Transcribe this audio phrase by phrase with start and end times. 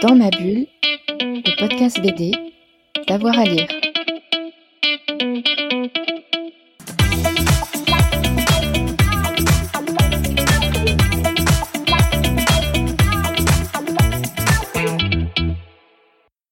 [0.00, 0.66] Dans ma bulle,
[1.18, 2.30] le podcast BD,
[3.08, 3.66] d'avoir à lire.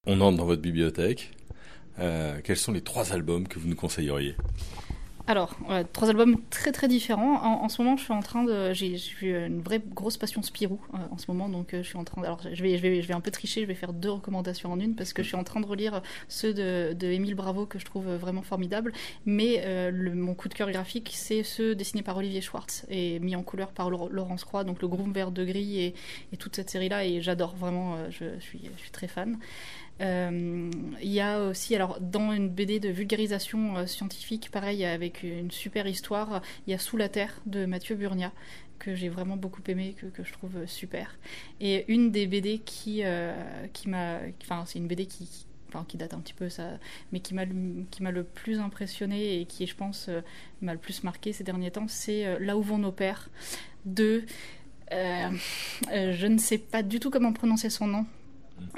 [0.06, 1.30] On entre dans votre bibliothèque.
[2.00, 4.34] Euh, quels sont les trois albums que vous nous conseilleriez?
[5.26, 5.56] Alors,
[5.92, 7.42] trois albums très très différents.
[7.42, 8.72] En, ce moment, je suis en train de.
[8.72, 12.04] J'ai une vraie grosse passion Spirou euh, en ce moment, donc euh, je suis en
[12.04, 12.22] train.
[12.22, 14.70] alors, je vais, je, vais, je vais un peu tricher, je vais faire deux recommandations
[14.70, 17.66] en une parce que je suis en train de relire ceux de, de Émile Bravo
[17.66, 18.92] que je trouve vraiment formidables.
[19.24, 23.18] Mais euh, le, mon coup de cœur graphique, c'est ceux dessinés par Olivier Schwartz et
[23.18, 25.94] mis en couleur par Laurence Croix, donc le groupe vert de gris et,
[26.32, 27.04] et toute cette série-là.
[27.04, 29.38] Et j'adore vraiment, je, suis, je suis très fan.
[30.00, 35.22] Euh, il y a aussi, alors dans une BD de vulgarisation euh, scientifique, pareil, avec
[35.22, 38.32] une super histoire, il y a Sous la Terre de Mathieu Burnia
[38.78, 41.16] que j'ai vraiment beaucoup aimé, que, je trouve super.
[41.60, 43.34] Et une des BD qui, euh,
[43.72, 44.18] qui m'a...
[44.42, 45.46] Enfin, c'est une BD qui,
[45.88, 46.78] qui date un petit peu, ça,
[47.10, 47.46] mais qui m'a,
[47.90, 50.10] qui m'a le plus impressionné et qui, je pense,
[50.60, 53.30] m'a le plus marqué ces derniers temps, c'est Là où vont nos pères
[53.86, 54.24] de...
[54.90, 58.04] je ne sais pas du tout comment prononcer son nom,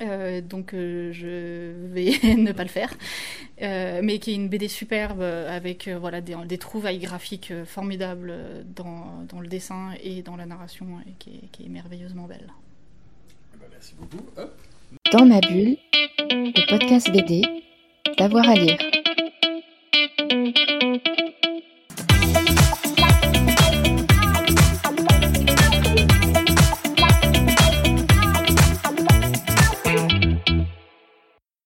[0.00, 2.92] euh, donc euh, je vais ne pas le faire,
[3.62, 8.34] euh, mais qui est une BD superbe avec voilà des, des, trouvailles graphiques formidables
[8.76, 12.46] dans, dans, le dessin et dans la narration et qui est, qui est merveilleusement belle.
[13.60, 14.24] Ben, merci beaucoup.
[15.12, 15.76] Dans ma bulle,
[16.30, 17.42] le podcast BD,
[18.18, 18.78] d'avoir à lire.